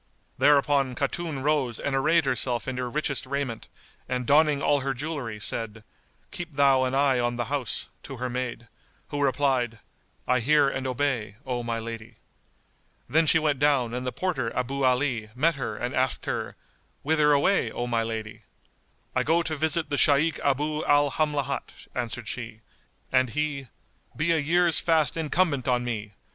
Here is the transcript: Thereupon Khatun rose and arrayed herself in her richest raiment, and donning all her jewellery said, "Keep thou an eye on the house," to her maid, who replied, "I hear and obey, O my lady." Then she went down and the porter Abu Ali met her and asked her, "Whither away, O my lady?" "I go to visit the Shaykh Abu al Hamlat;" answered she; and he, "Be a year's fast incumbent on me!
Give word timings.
Thereupon 0.39 0.95
Khatun 0.95 1.43
rose 1.43 1.79
and 1.79 1.95
arrayed 1.95 2.25
herself 2.25 2.67
in 2.67 2.77
her 2.77 2.89
richest 2.89 3.27
raiment, 3.27 3.67
and 4.09 4.25
donning 4.25 4.59
all 4.59 4.79
her 4.79 4.95
jewellery 4.95 5.39
said, 5.39 5.83
"Keep 6.31 6.53
thou 6.53 6.85
an 6.85 6.95
eye 6.95 7.19
on 7.19 7.35
the 7.35 7.45
house," 7.53 7.87
to 8.01 8.17
her 8.17 8.27
maid, 8.27 8.67
who 9.09 9.21
replied, 9.21 9.77
"I 10.27 10.39
hear 10.39 10.67
and 10.67 10.87
obey, 10.87 11.35
O 11.45 11.61
my 11.61 11.77
lady." 11.77 12.15
Then 13.07 13.27
she 13.27 13.37
went 13.37 13.59
down 13.59 13.93
and 13.93 14.03
the 14.03 14.11
porter 14.11 14.51
Abu 14.57 14.83
Ali 14.83 15.29
met 15.35 15.53
her 15.53 15.77
and 15.77 15.93
asked 15.93 16.25
her, 16.25 16.55
"Whither 17.03 17.31
away, 17.31 17.71
O 17.71 17.85
my 17.85 18.01
lady?" 18.01 18.41
"I 19.15 19.21
go 19.21 19.43
to 19.43 19.55
visit 19.55 19.91
the 19.91 19.99
Shaykh 19.99 20.39
Abu 20.39 20.83
al 20.85 21.11
Hamlat;" 21.11 21.85
answered 21.93 22.27
she; 22.27 22.61
and 23.11 23.29
he, 23.29 23.67
"Be 24.15 24.31
a 24.31 24.37
year's 24.39 24.79
fast 24.79 25.15
incumbent 25.15 25.67
on 25.67 25.83
me! 25.85 26.13